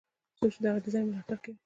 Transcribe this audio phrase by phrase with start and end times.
[0.37, 1.57] څوک چې دغه ډیزاین ملاتړ کوي.